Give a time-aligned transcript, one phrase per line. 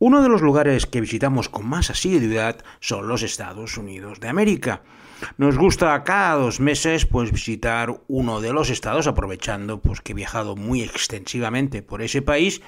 [0.00, 4.82] Uno de los lugares que visitamos con más asiduidad son los Estados Unidos de América.
[5.38, 10.16] Nos gusta cada dos meses pues visitar uno de los estados aprovechando pues que he
[10.16, 12.60] viajado muy extensivamente por ese país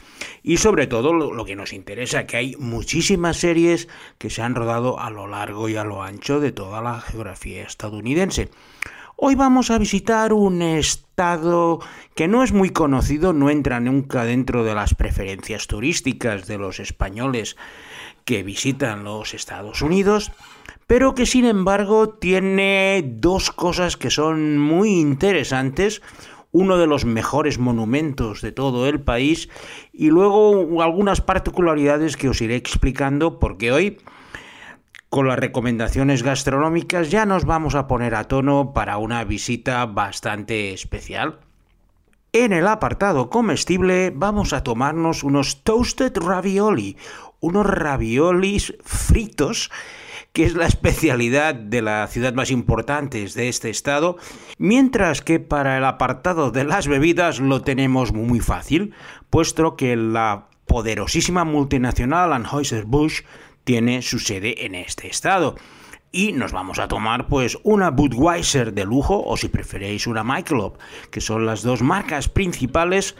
[0.44, 3.88] y sobre todo lo, que nos interesa que hay muchísimas series
[4.18, 7.64] que se han rodado a lo largo y a lo ancho de toda la geografía
[7.64, 8.50] estadounidense.
[9.18, 11.80] Hoy vamos a visitar un estado
[12.14, 16.80] que no es muy conocido, no entra nunca dentro de las preferencias turísticas de los
[16.80, 17.56] españoles
[18.26, 20.32] que visitan los Estados Unidos,
[20.86, 26.02] pero que sin embargo tiene dos cosas que son muy interesantes.
[26.52, 29.48] Uno de los mejores monumentos de todo el país
[29.94, 33.98] y luego algunas particularidades que os iré explicando porque hoy
[35.08, 40.72] con las recomendaciones gastronómicas ya nos vamos a poner a tono para una visita bastante
[40.72, 41.40] especial.
[42.32, 46.96] En el apartado comestible vamos a tomarnos unos toasted ravioli,
[47.40, 49.70] unos raviolis fritos
[50.36, 54.18] que es la especialidad de la ciudad más importante de este estado,
[54.58, 58.92] mientras que para el apartado de las bebidas lo tenemos muy fácil,
[59.30, 63.24] puesto que la poderosísima multinacional Anheuser-Busch
[63.66, 65.56] tiene su sede en este estado.
[66.12, 70.78] Y nos vamos a tomar pues una Budweiser de lujo o si preferéis una Michelob,
[71.10, 73.16] que son las dos marcas principales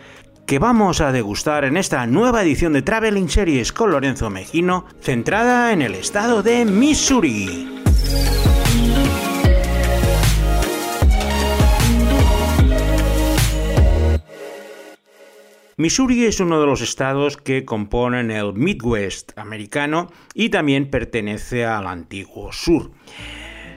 [0.47, 5.73] que vamos a degustar en esta nueva edición de Traveling Series con Lorenzo Mejino, centrada
[5.73, 7.83] en el estado de Missouri.
[15.79, 21.87] Missouri es uno de los estados que componen el Midwest americano y también pertenece al
[21.87, 22.93] antiguo sur.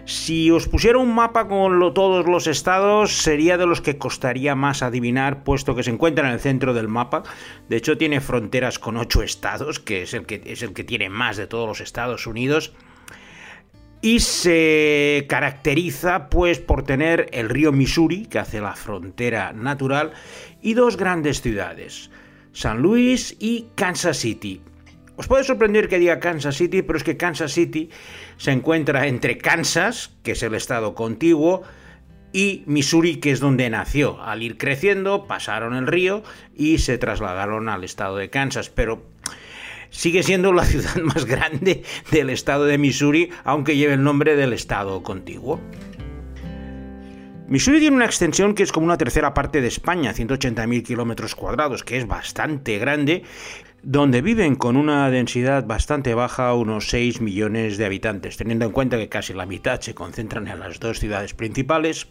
[0.05, 4.81] Si os pusiera un mapa con todos los estados, sería de los que costaría más
[4.81, 7.23] adivinar, puesto que se encuentra en el centro del mapa.
[7.67, 11.09] De hecho, tiene fronteras con ocho estados, que es el que, es el que tiene
[11.09, 12.71] más de todos los Estados Unidos
[14.01, 20.11] y se caracteriza pues por tener el río Missouri que hace la frontera natural
[20.61, 22.09] y dos grandes ciudades,
[22.53, 24.61] San Luis y Kansas City.
[25.17, 27.89] Os puede sorprender que diga Kansas City, pero es que Kansas City
[28.37, 31.63] se encuentra entre Kansas, que es el estado contiguo,
[32.31, 34.21] y Missouri, que es donde nació.
[34.21, 36.23] Al ir creciendo, pasaron el río
[36.55, 39.03] y se trasladaron al estado de Kansas, pero
[39.89, 44.53] sigue siendo la ciudad más grande del estado de Missouri, aunque lleve el nombre del
[44.53, 45.59] estado contiguo.
[47.49, 51.83] Missouri tiene una extensión que es como una tercera parte de España, 180.000 kilómetros cuadrados,
[51.83, 53.23] que es bastante grande,
[53.81, 58.97] donde viven con una densidad bastante baja unos 6 millones de habitantes, teniendo en cuenta
[58.97, 62.07] que casi la mitad se concentran en las dos ciudades principales.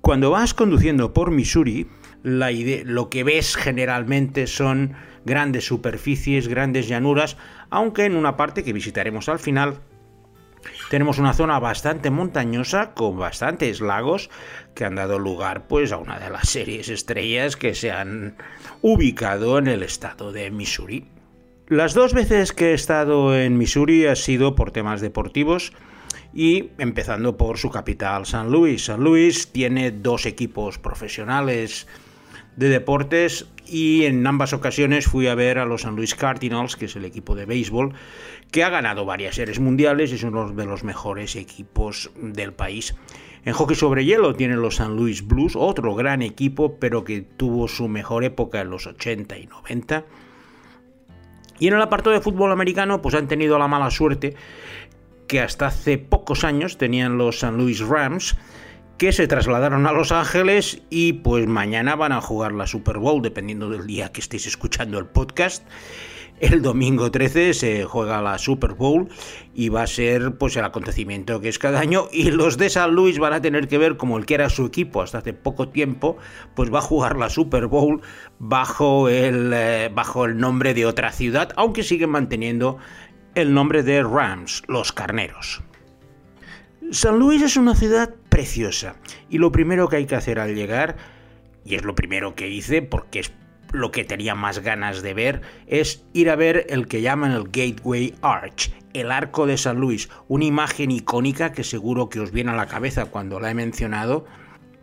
[0.00, 1.88] Cuando vas conduciendo por Missouri,
[2.22, 4.94] lo que ves generalmente son
[5.24, 7.36] grandes superficies, grandes llanuras,
[7.70, 9.80] aunque en una parte que visitaremos al final
[10.90, 14.30] tenemos una zona bastante montañosa con bastantes lagos
[14.74, 18.36] que han dado lugar pues a una de las series estrellas que se han
[18.82, 21.06] ubicado en el estado de Missouri.
[21.66, 25.72] Las dos veces que he estado en Missouri ha sido por temas deportivos
[26.34, 28.86] y empezando por su capital, San Luis.
[28.86, 31.86] San Luis tiene dos equipos profesionales
[32.56, 36.84] de deportes y en ambas ocasiones fui a ver a los San Luis Cardinals, que
[36.84, 37.94] es el equipo de béisbol,
[38.50, 42.94] que ha ganado varias series mundiales y es uno de los mejores equipos del país.
[43.44, 47.68] En hockey sobre hielo tienen los San Luis Blues, otro gran equipo, pero que tuvo
[47.68, 50.04] su mejor época en los 80 y 90.
[51.58, 54.34] Y en el apartado de fútbol americano, pues han tenido la mala suerte
[55.26, 58.36] que hasta hace pocos años tenían los San Luis Rams,
[58.98, 63.22] que se trasladaron a Los Ángeles y pues mañana van a jugar la Super Bowl,
[63.22, 65.66] dependiendo del día que estéis escuchando el podcast.
[66.40, 69.08] El domingo 13 se juega la Super Bowl
[69.54, 72.92] y va a ser pues el acontecimiento que es cada año y los de San
[72.92, 75.68] Luis van a tener que ver como el que era su equipo hasta hace poco
[75.68, 76.16] tiempo,
[76.54, 78.02] pues va a jugar la Super Bowl
[78.38, 82.78] bajo el, eh, bajo el nombre de otra ciudad, aunque siguen manteniendo
[83.34, 85.62] el nombre de Rams, los carneros.
[86.90, 88.96] San Luis es una ciudad preciosa
[89.30, 90.96] y lo primero que hay que hacer al llegar,
[91.64, 93.32] y es lo primero que hice porque es
[93.72, 97.44] lo que tenía más ganas de ver, es ir a ver el que llaman el
[97.44, 102.52] Gateway Arch, el arco de San Luis, una imagen icónica que seguro que os viene
[102.52, 104.26] a la cabeza cuando la he mencionado,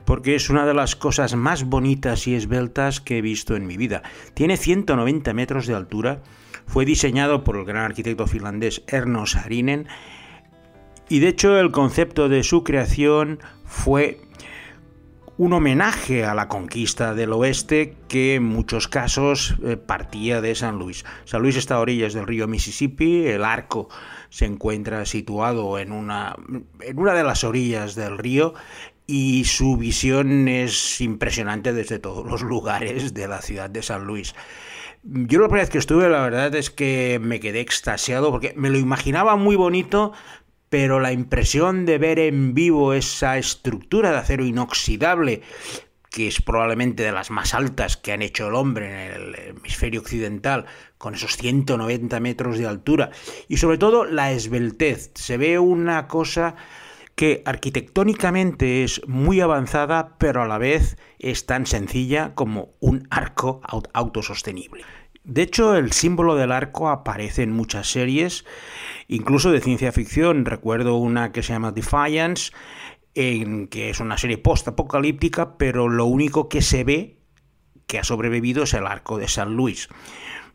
[0.06, 3.78] porque es una de las cosas más bonitas y esbeltas que he visto en mi
[3.78, 4.02] vida.
[4.34, 6.22] Tiene 190 metros de altura,
[6.66, 9.88] fue diseñado por el gran arquitecto finlandés Erno Saarinen
[11.12, 14.22] y de hecho el concepto de su creación fue
[15.38, 20.80] un homenaje a la conquista del oeste que en muchos casos eh, partía de San
[20.80, 21.04] Luis.
[21.26, 23.90] San Luis está a orillas del río Mississippi, el arco
[24.30, 26.34] se encuentra situado en una,
[26.80, 28.54] en una de las orillas del río
[29.06, 34.34] y su visión es impresionante desde todos los lugares de la ciudad de San Luis.
[35.04, 38.70] Yo la primera vez que estuve, la verdad es que me quedé extasiado porque me
[38.70, 40.14] lo imaginaba muy bonito,
[40.72, 45.42] pero la impresión de ver en vivo esa estructura de acero inoxidable,
[46.10, 50.00] que es probablemente de las más altas que han hecho el hombre en el hemisferio
[50.00, 50.66] occidental,
[50.98, 53.12] con esos 190 metros de altura,
[53.50, 56.56] y sobre todo la esbeltez, se ve una cosa
[57.16, 63.60] que arquitectónicamente es muy avanzada, pero a la vez es tan sencilla como un arco
[63.92, 64.86] autosostenible.
[65.24, 68.44] De hecho, el símbolo del arco aparece en muchas series,
[69.08, 70.46] incluso de ciencia ficción.
[70.46, 72.52] Recuerdo una que se llama Defiance,
[73.14, 77.18] en que es una serie post-apocalíptica, pero lo único que se ve
[77.86, 79.90] que ha sobrevivido es el arco de San Luis.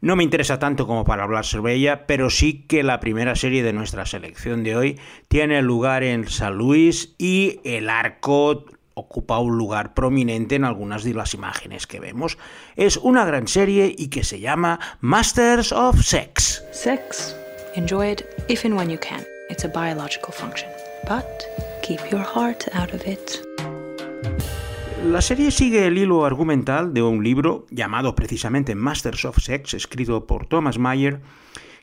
[0.00, 3.62] No me interesa tanto como para hablar sobre ella, pero sí que la primera serie
[3.62, 8.66] de nuestra selección de hoy tiene lugar en San Luis y el arco
[8.98, 12.38] ocupa un lugar prominente en algunas de las imágenes que vemos.
[12.76, 16.64] Es una gran serie y que se llama Masters of Sex.
[16.72, 17.36] Sex.
[17.74, 19.22] Enjoy it if and when you can.
[19.50, 20.70] It's a biological function.
[21.06, 21.26] But
[21.82, 23.42] keep your heart out of it.
[25.04, 30.26] La serie sigue el hilo argumental de un libro llamado precisamente Masters of Sex, escrito
[30.26, 31.20] por Thomas Mayer,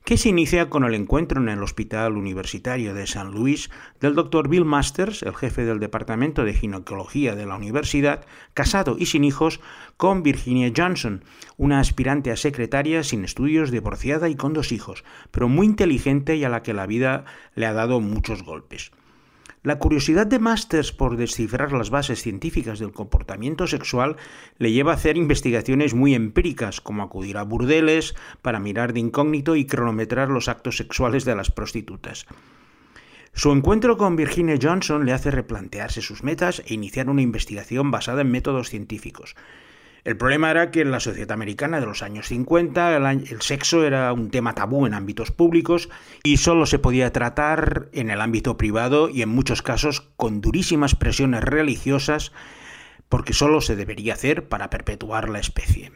[0.04, 3.70] que se inicia con el encuentro en el Hospital Universitario de San Luis
[4.02, 4.50] del Dr.
[4.50, 9.62] Bill Masters, el jefe del Departamento de Ginecología de la universidad, casado y sin hijos,
[9.96, 11.24] con Virginia Johnson,
[11.56, 16.44] una aspirante a secretaria sin estudios, divorciada y con dos hijos, pero muy inteligente y
[16.44, 17.24] a la que la vida
[17.56, 18.92] le ha dado muchos golpes.
[19.64, 24.18] La curiosidad de Masters por descifrar las bases científicas del comportamiento sexual
[24.58, 29.56] le lleva a hacer investigaciones muy empíricas, como acudir a burdeles para mirar de incógnito
[29.56, 32.26] y cronometrar los actos sexuales de las prostitutas.
[33.32, 38.20] Su encuentro con Virginia Johnson le hace replantearse sus metas e iniciar una investigación basada
[38.20, 39.34] en métodos científicos.
[40.04, 44.12] El problema era que en la sociedad americana de los años 50 el, sexo era
[44.12, 45.90] un tema tabú en ámbitos públicos
[46.24, 50.96] y solo se podía tratar en el ámbito privado y en muchos casos con durísimas
[50.96, 52.34] presiones religiosas
[53.08, 55.92] porque solo se debería hacer para perpetuar la especie.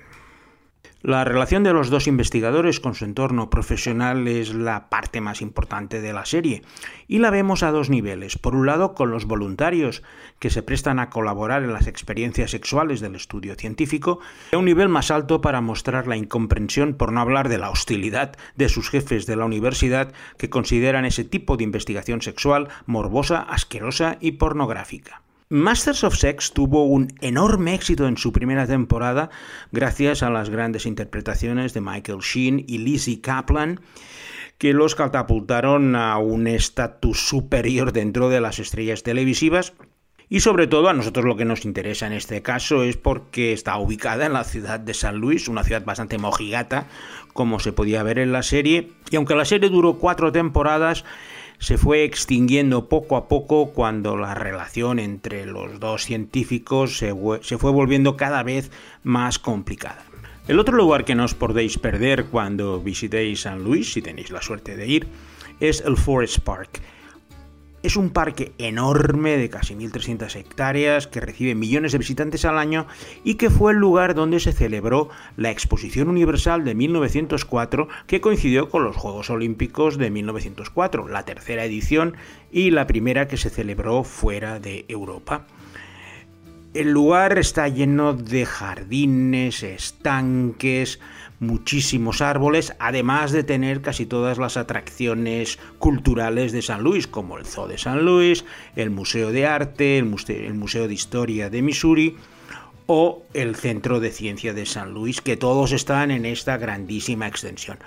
[1.08, 6.02] La relación de los dos investigadores con su entorno profesional es la parte más importante
[6.02, 6.64] de la serie
[7.08, 8.38] y la vemos a dos niveles.
[8.38, 10.04] Por un lado, con los voluntarios
[10.40, 14.20] que se prestan a colaborar en las experiencias sexuales del estudio científico,
[14.52, 17.70] y a un nivel más alto para mostrar la incomprensión, por no hablar de la
[17.70, 23.44] hostilidad de sus jefes de la universidad que consideran ese tipo de investigación sexual morbosa,
[23.44, 25.22] asquerosa y pornográfica.
[25.50, 29.30] Masters of Sex tuvo un enorme éxito en su primera temporada
[29.72, 33.80] gracias a las grandes interpretaciones de Michael Sheen y Lizzie Kaplan
[34.58, 39.72] que los catapultaron a un estatus superior dentro de las estrellas televisivas
[40.28, 43.78] y sobre todo a nosotros lo que nos interesa en este caso es porque está
[43.78, 46.88] ubicada en la ciudad de San Luis, una ciudad bastante mojigata,
[47.32, 48.92] como se podía ver en la serie.
[49.10, 51.06] Y aunque la serie duró cuatro temporadas,
[51.60, 57.14] se fue extinguiendo poco a poco cuando la relación entre los dos científicos se,
[57.58, 58.72] fue volviendo cada vez
[59.04, 60.04] más complicada.
[60.48, 64.42] El otro lugar que no os podéis perder cuando visitéis San Luis, si tenéis la
[64.42, 65.08] suerte de ir,
[65.60, 66.82] es el Forest Park.
[67.88, 72.86] Es un parque enorme de casi 1.300 hectáreas que recibe millones de visitantes al año
[73.24, 78.70] y que fue el lugar donde se celebró la Exposición Universal de 1904 que coincidió
[78.70, 82.18] con los Juegos Olímpicos de 1904, la tercera edición
[82.52, 85.48] y la primera que se celebró fuera de Europa.
[86.74, 91.00] El lugar está lleno de jardines, estanques,
[91.40, 97.46] muchísimos árboles, además de tener casi todas las atracciones culturales de San Luis, como el
[97.46, 102.18] Zoo de San Luis, el Museo de Arte, el Museo, de Historia de Missouri
[102.88, 107.78] o el Centro de Ciencia de San Luis, que todos están en esta grandísima extensión.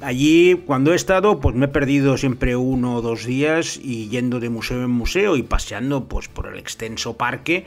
[0.00, 4.40] Allí, cuando he estado, pues me he perdido siempre uno o dos días y yendo
[4.40, 7.66] de museo en museo y paseando pues, por el extenso parque.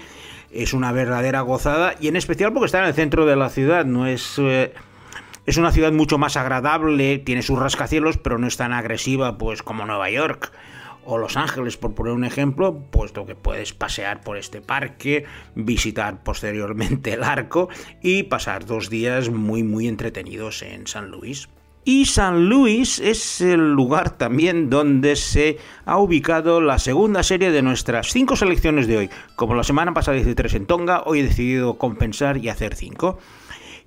[0.51, 3.85] Es una verdadera gozada y en especial porque está en el centro de la ciudad,
[3.85, 4.35] no es...
[4.37, 4.73] Eh,
[5.45, 9.61] es una ciudad mucho más agradable, tiene sus rascacielos, pero no es tan agresiva pues
[9.61, 10.51] como Nueva York
[11.05, 16.23] o Los Ángeles, por poner un ejemplo, puesto que puedes pasear por este parque, visitar
[16.23, 17.69] posteriormente el arco
[18.01, 21.47] y pasar dos días muy muy entretenidos en San Luis.
[21.87, 27.61] Y San Luis es el lugar también donde se ha ubicado la segunda serie de
[27.61, 29.09] nuestras cinco selecciones de hoy.
[29.35, 33.19] Como la semana pasada hice tres en Tonga, hoy he decidido compensar y hacer cinco.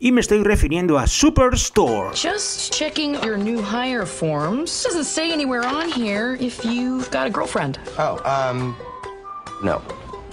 [0.01, 2.15] Y me estoy refiriendo a Superstore.
[2.15, 4.85] Just checking your new hire forms.
[4.85, 7.81] Doesn't say anywhere on here if you've got a girlfriend.
[7.99, 8.77] Oh, um,
[9.61, 9.83] no.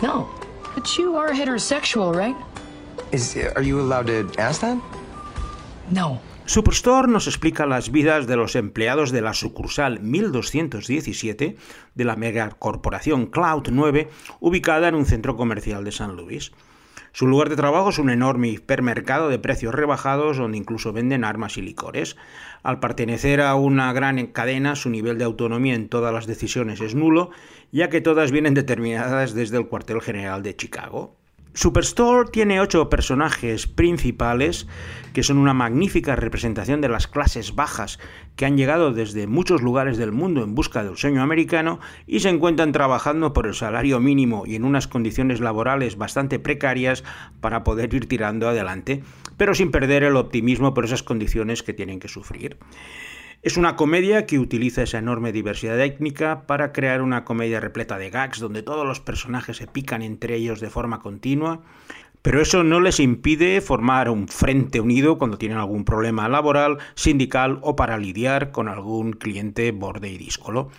[0.04, 0.30] No.
[0.76, 2.36] But you are heterosexual, right?
[3.12, 4.78] Is are you allowed to ask that?
[5.90, 6.20] No.
[6.46, 11.58] Superstore nos explica las vidas de los empleados de la sucursal 1217
[11.96, 14.10] de la megacorporación Cloud 9,
[14.42, 16.52] ubicada en un centro comercial de San Luis.
[17.16, 21.56] Su lugar de trabajo es un enorme hipermercado de precios rebajados donde incluso venden armas
[21.56, 22.18] y licores.
[22.62, 26.94] Al pertenecer a una gran cadena, su nivel de autonomía en todas las decisiones es
[26.94, 27.30] nulo,
[27.72, 31.16] ya que todas vienen determinadas desde el cuartel general de Chicago.
[31.56, 34.68] Superstore tiene ocho personajes principales
[35.14, 37.98] que son una magnífica representación de las clases bajas
[38.36, 42.28] que han llegado desde muchos lugares del mundo en busca del sueño americano y se
[42.28, 47.06] encuentran trabajando por el salario mínimo y en unas condiciones laborales bastante precarias
[47.40, 49.02] para poder ir tirando adelante,
[49.38, 52.58] pero sin perder el optimismo por esas condiciones que tienen que sufrir.
[53.46, 58.10] Es una comedia que utiliza esa enorme diversidad étnica para crear una comedia repleta de
[58.10, 61.62] gags donde todos los personajes se pican entre ellos de forma continua,
[62.24, 67.60] pero eso no les impide formar un frente unido cuando tienen algún problema laboral, sindical
[67.62, 70.72] o para lidiar con algún cliente borde y díscolo.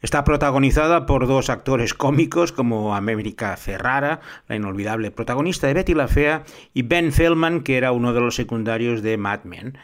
[0.00, 6.06] Está protagonizada por dos actores cómicos como América Ferrara, la inolvidable protagonista de Betty la
[6.06, 6.44] Fea,
[6.74, 9.76] y Ben Feldman, que era uno de los secundarios de Mad Men.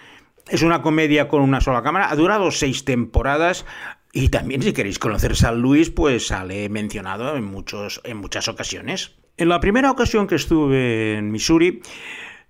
[0.48, 3.64] Es una comedia con una sola cámara, ha durado seis temporadas
[4.12, 9.16] y también si queréis conocer San Luis, pues sale mencionado en, muchos, en muchas ocasiones.
[9.36, 11.82] En la primera ocasión que estuve en Missouri,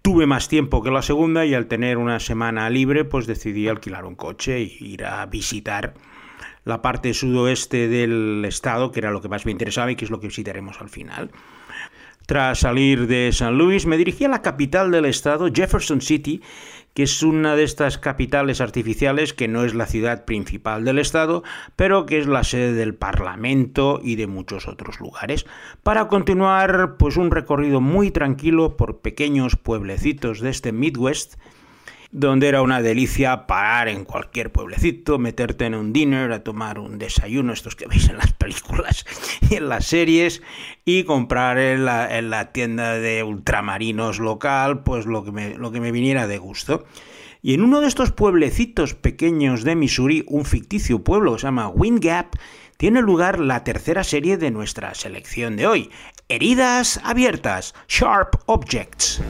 [0.02, 4.06] tuve más tiempo que la segunda y al tener una semana libre, pues decidí alquilar
[4.06, 5.94] un coche e ir a visitar
[6.64, 10.10] la parte sudoeste del estado, que era lo que más me interesaba y que es
[10.10, 11.30] lo que visitaremos al final.
[12.26, 16.40] Tras salir de San Luis, me dirigí a la capital del estado, Jefferson City,
[16.94, 21.42] que es una de estas capitales artificiales que no es la ciudad principal del estado,
[21.76, 25.46] pero que es la sede del Parlamento y de muchos otros lugares,
[25.82, 31.36] para continuar pues un recorrido muy tranquilo por pequeños pueblecitos de este Midwest
[32.12, 36.98] donde era una delicia parar en cualquier pueblecito, meterte en un dinner, a tomar un
[36.98, 39.04] desayuno, estos que veis en las películas
[39.48, 40.42] y en las series,
[40.84, 45.92] y comprar en la, tienda de ultramarinos local, pues lo que, me, lo que me
[45.92, 46.84] viniera de gusto.
[47.42, 51.68] Y en uno de estos pueblecitos pequeños de Missouri, un ficticio pueblo que se llama
[51.68, 52.36] Wind Gap,
[52.76, 55.90] tiene lugar la tercera serie de nuestra selección de hoy,
[56.28, 59.22] Heridas Abiertas, Sharp Objects.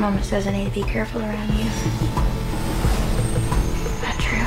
[0.00, 1.68] Mama says I need to be careful around you.
[4.00, 4.46] That true?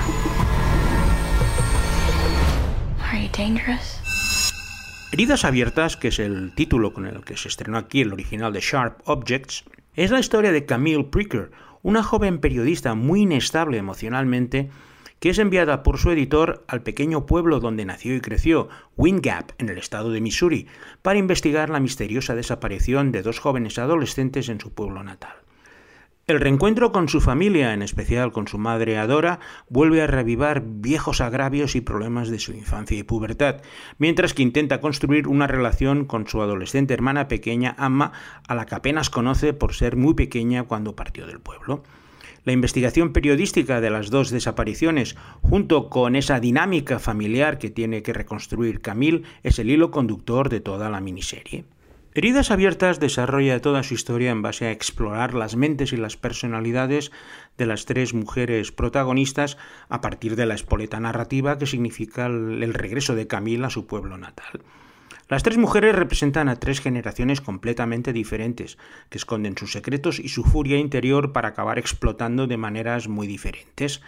[3.03, 4.01] Are you dangerous?
[5.11, 8.61] Heridas Abiertas, que es el título con el que se estrenó aquí el original de
[8.61, 11.51] Sharp Objects, es la historia de Camille Pricker,
[11.83, 14.71] una joven periodista muy inestable emocionalmente
[15.19, 18.67] que es enviada por su editor al pequeño pueblo donde nació y creció,
[18.97, 20.67] Wind Gap, en el estado de Missouri,
[21.01, 25.42] para investigar la misteriosa desaparición de dos jóvenes adolescentes en su pueblo natal.
[26.25, 31.19] El reencuentro con su familia, en especial con su madre Adora, vuelve a revivar viejos
[31.19, 33.57] agravios y problemas de su infancia y pubertad,
[33.97, 38.13] mientras que intenta construir una relación con su adolescente hermana pequeña Amma,
[38.47, 41.83] a la que apenas conoce por ser muy pequeña cuando partió del pueblo.
[42.45, 48.13] La investigación periodística de las dos desapariciones, junto con esa dinámica familiar que tiene que
[48.13, 51.65] reconstruir Camille, es el hilo conductor de toda la miniserie.
[52.15, 57.11] Heridas Abiertas desarrolla toda su historia en base a explorar las mentes y las personalidades
[57.57, 59.57] de las tres mujeres protagonistas
[59.89, 64.19] a partir de la espoleta narrativa que significa el regreso de Camille a su pueblo
[64.19, 64.61] natal.
[65.27, 68.77] Las tres mujeres representan a tres generaciones completamente diferentes,
[69.09, 74.01] que esconden sus secretos y su furia interior para acabar explotando de maneras muy diferentes.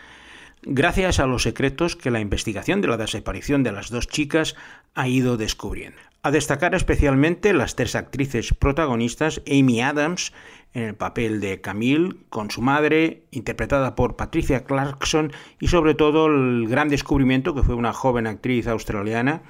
[0.62, 4.56] Gracias a los secretos que la investigación de la desaparición de las dos chicas
[4.94, 5.98] ha ido descubriendo.
[6.26, 10.34] A destacar especialmente las tres actrices protagonistas, Amy Adams
[10.74, 16.26] en el papel de Camille, con su madre, interpretada por Patricia Clarkson, y sobre todo
[16.26, 19.44] el gran descubrimiento que fue una joven actriz australiana,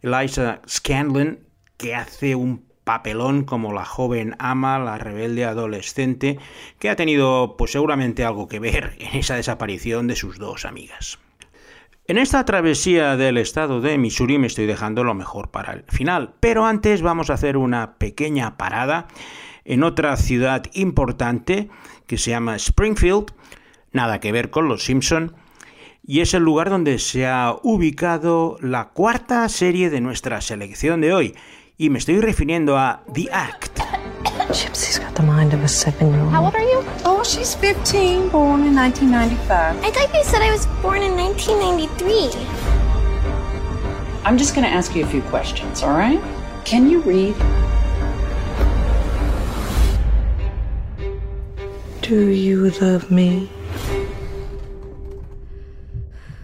[0.00, 1.40] Eliza Scanlon,
[1.76, 6.38] que hace un papelón como la joven ama, la rebelde adolescente,
[6.78, 11.18] que ha tenido pues seguramente algo que ver en esa desaparición de sus dos amigas.
[12.10, 16.32] En esta travesía del estado de Missouri me estoy dejando lo mejor para el final,
[16.40, 19.08] pero antes vamos a hacer una pequeña parada
[19.66, 21.68] en otra ciudad importante
[22.06, 23.34] que se llama Springfield,
[23.92, 25.34] nada que ver con los Simpson,
[26.02, 31.12] y es el lugar donde se ha ubicado la cuarta serie de nuestra selección de
[31.12, 31.34] hoy,
[31.78, 33.78] y me estoy refiriendo a The Act.
[34.52, 36.32] Gypsy's got the mind of a seven-year-old.
[36.32, 36.82] How old are you?
[37.04, 39.84] Oh, she's 15, born in 1995.
[39.84, 42.30] I thought you said I was born in 1993.
[44.24, 46.20] I'm just going to ask you a few questions, all right?
[46.64, 47.36] Can you read?
[52.02, 53.48] Do you love me?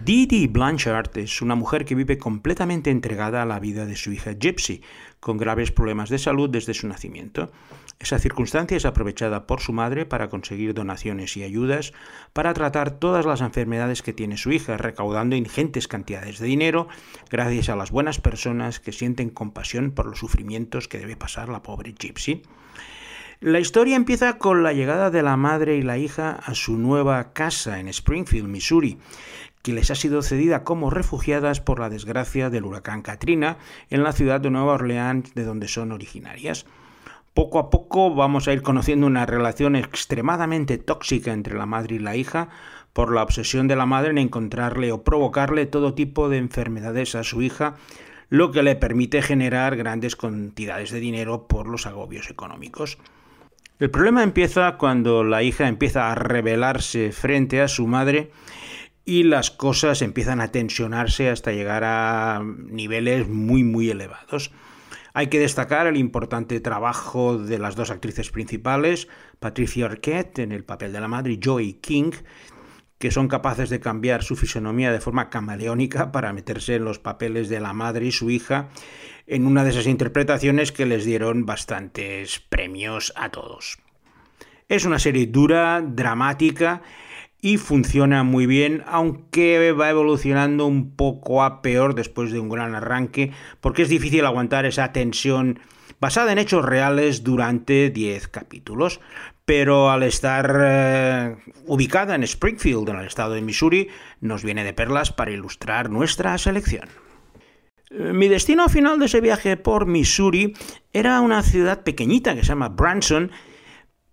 [0.05, 4.33] Didi Blanchard es una mujer que vive completamente entregada a la vida de su hija
[4.33, 4.83] Gypsy,
[5.19, 7.51] con graves problemas de salud desde su nacimiento.
[7.99, 11.95] Esa circunstancia es aprovechada por su madre para conseguir donaciones y ayudas
[12.35, 16.87] para tratar todas las enfermedades que tiene su hija, recaudando ingentes cantidades de dinero
[17.31, 21.63] gracias a las buenas personas que sienten compasión por los sufrimientos que debe pasar la
[21.63, 22.43] pobre Gypsy.
[23.45, 27.33] La historia empieza con la llegada de la madre y la hija a su nueva
[27.35, 28.97] casa en Springfield, Missouri,
[29.65, 33.57] que les ha sido cedida como refugiadas por la desgracia del huracán Katrina
[33.89, 36.67] en la ciudad de Nueva Orleans, de donde son originarias.
[37.33, 41.99] Poco a poco vamos a ir conociendo una relación extremadamente tóxica entre la madre y
[41.99, 42.51] la hija,
[42.93, 47.25] por la obsesión de la madre en encontrarle o provocarle todo tipo de enfermedades a
[47.25, 47.77] su hija,
[48.29, 52.99] lo que le permite generar grandes cantidades de dinero por los agobios económicos.
[53.81, 58.31] El problema empieza cuando la hija empieza a rebelarse frente a su madre
[59.05, 64.51] y las cosas empiezan a tensionarse hasta llegar a niveles muy muy elevados.
[65.13, 69.09] Hay que destacar el importante trabajo de las dos actrices principales,
[69.39, 72.11] Patricia Arquette en el papel de la madre y Joey King,
[72.99, 77.49] que son capaces de cambiar su fisonomía de forma camaleónica para meterse en los papeles
[77.49, 78.71] de la madre y su hija
[79.27, 83.79] en una de esas interpretaciones que les dieron bastantes premios a todos.
[84.69, 86.83] Es una serie dura, dramática
[87.45, 92.75] y funciona muy bien, aunque va evolucionando un poco a peor después de un gran
[92.75, 95.61] arranque, porque es difícil aguantar esa tensión
[96.01, 99.03] basada en hechos reales durante 10 capítulos.
[99.45, 101.37] Pero al estar eh,
[101.67, 103.89] ubicada en Springfield, en el estado de Missouri,
[104.23, 106.89] nos viene de perlas para ilustrar nuestra selección.
[107.91, 110.55] Mi destino final de ese viaje por Missouri
[110.95, 113.31] era una ciudad pequeñita que se llama Branson,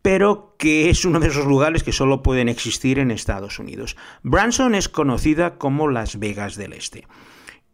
[0.02, 3.96] pero que es uno de esos lugares que solo pueden existir en Estados Unidos.
[4.24, 7.08] Branson es conocida como Las Vegas del Este.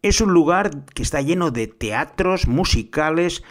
[0.01, 3.43] Es un lugar que está lleno de teatros, musicales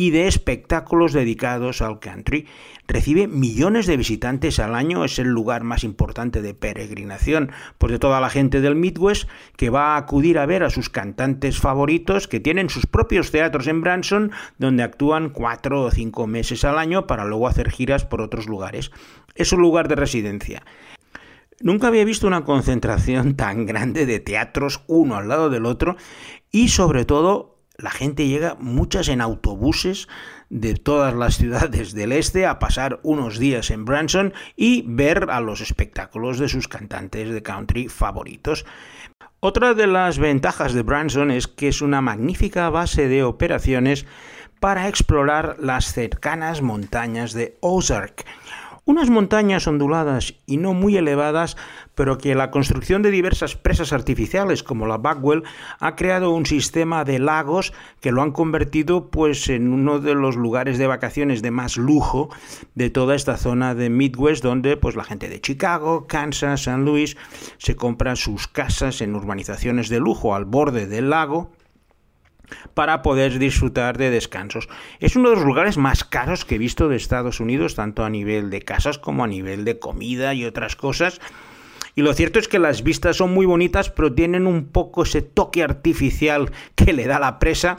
[0.00, 2.46] y de espectáculos dedicados al country.
[2.88, 7.98] Recibe millones de visitantes al año, es el lugar más importante de peregrinación por de
[7.98, 12.28] toda la gente del Midwest que va a acudir a ver a sus cantantes favoritos
[12.28, 17.06] que tienen sus propios teatros en Branson donde actúan cuatro o cinco meses al año
[17.06, 18.92] para luego hacer giras por otros lugares.
[19.34, 20.62] Es un lugar de residencia.
[21.60, 25.98] Nunca había visto una concentración tan grande de teatros uno al lado del otro
[26.50, 30.08] y sobre todo la gente llega muchas en autobuses
[30.48, 35.40] de todas las ciudades del este a pasar unos días en Branson y ver a
[35.40, 38.64] los espectáculos de sus cantantes de country favoritos.
[39.40, 44.04] Otra de las ventajas de Branson es que es una magnífica base de operaciones
[44.60, 48.26] para explorar las cercanas montañas de Ozark,
[48.84, 51.56] unas montañas onduladas y no muy elevadas,
[51.94, 55.44] pero que la construcción de diversas presas artificiales como la Bagwell
[55.78, 60.36] ha creado un sistema de lagos que lo han convertido pues en uno de los
[60.36, 62.30] lugares de vacaciones de más lujo
[62.74, 67.16] de toda esta zona de Midwest donde pues la gente de Chicago, Kansas, San Luis
[67.58, 71.50] se compra sus casas en urbanizaciones de lujo al borde del lago
[72.74, 74.68] para poder disfrutar de descansos.
[74.98, 78.10] Es uno de los lugares más caros que he visto de Estados Unidos, tanto a
[78.10, 81.20] nivel de casas como a nivel de comida y otras cosas.
[81.94, 85.22] Y lo cierto es que las vistas son muy bonitas, pero tienen un poco ese
[85.22, 87.78] toque artificial que le da la presa,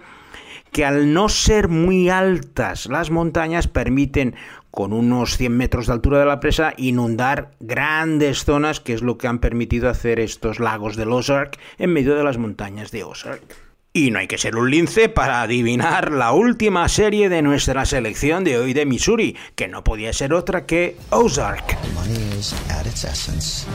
[0.71, 4.35] que al no ser muy altas las montañas permiten
[4.69, 9.17] con unos 100 metros de altura de la presa inundar grandes zonas, que es lo
[9.17, 13.70] que han permitido hacer estos lagos del Ozark en medio de las montañas de Ozark.
[13.93, 18.45] Y no hay que ser un lince para adivinar la última serie de nuestra selección
[18.45, 21.77] de hoy de Missouri, que no podía ser otra que Ozark.
[21.93, 23.65] Money is, at its essence,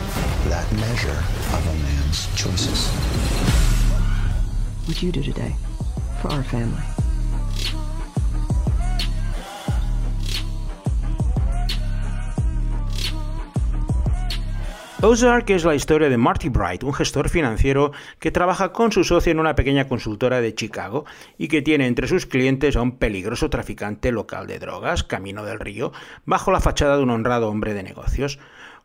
[0.48, 1.18] that measure
[1.52, 2.90] of a man's choices.
[4.86, 5.54] What you do today
[6.22, 6.95] for our family?
[15.02, 19.30] Ozark es la historia de Marty Bright, un gestor financiero que trabaja con su socio
[19.30, 21.04] en una pequeña consultora de Chicago
[21.36, 25.60] y que tiene entre sus clientes a un peligroso traficante local de drogas, Camino del
[25.60, 25.92] Río,
[26.24, 28.38] bajo la fachada de un honrado hombre de negocios.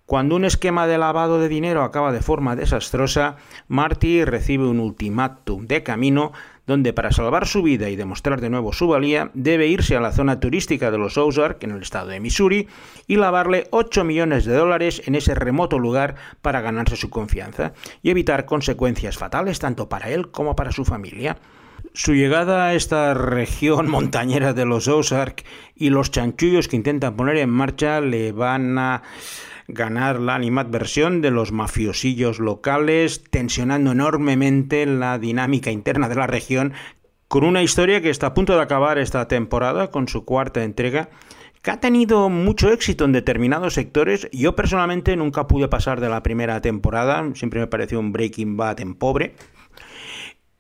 [0.06, 3.38] Cuando un esquema de lavado de dinero acaba de forma desastrosa,
[3.70, 6.34] Marty recibe un ultimátum de camino
[6.68, 10.12] donde para salvar su vida y demostrar de nuevo su valía, debe irse a la
[10.12, 12.68] zona turística de los Ozark, en el estado de Missouri,
[13.08, 18.10] y lavarle 8 millones de dólares en ese remoto lugar para ganarse su confianza y
[18.10, 21.38] evitar consecuencias fatales tanto para él como para su familia.
[21.94, 25.44] Su llegada a esta región montañera de los Ozark
[25.76, 29.02] y los chanchullos que intentan poner en marcha le van a
[29.74, 36.74] ganar la animadversión de los mafiosillos locales, tensionando enormemente la dinámica interna de la región,
[37.28, 41.10] con una historia que está a punto de acabar esta temporada con su cuarta entrega
[41.62, 44.28] que ha tenido mucho éxito en determinados sectores.
[44.32, 48.82] Yo personalmente nunca pude pasar de la primera temporada, siempre me pareció un Breaking Bad
[48.82, 49.36] en pobre.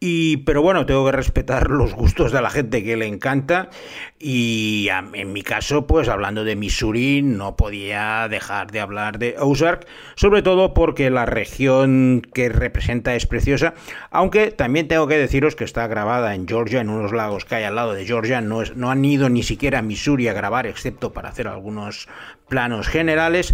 [0.03, 3.69] Y, pero bueno, tengo que respetar los gustos de la gente que le encanta.
[4.17, 9.85] Y en mi caso, pues hablando de Missouri, no podía dejar de hablar de Ozark,
[10.15, 13.75] sobre todo porque la región que representa es preciosa.
[14.09, 17.63] Aunque también tengo que deciros que está grabada en Georgia, en unos lagos que hay
[17.65, 18.41] al lado de Georgia.
[18.41, 22.09] No, es, no han ido ni siquiera a Missouri a grabar, excepto para hacer algunos
[22.49, 23.53] planos generales.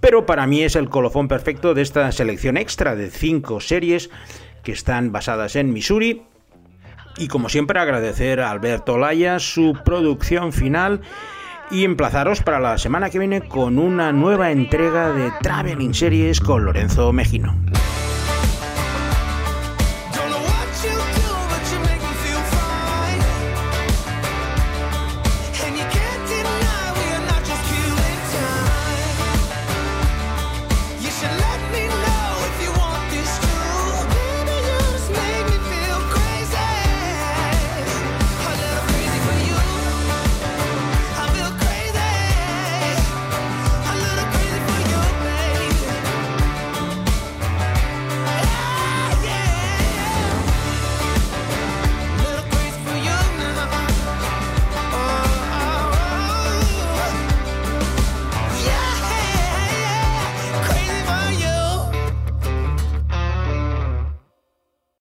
[0.00, 4.10] Pero para mí es el colofón perfecto de esta selección extra de cinco series
[4.66, 6.24] que están basadas en Missouri.
[7.18, 11.02] Y como siempre agradecer a Alberto Laya su producción final
[11.70, 16.64] y emplazaros para la semana que viene con una nueva entrega de Traveling Series con
[16.64, 17.54] Lorenzo Mejino.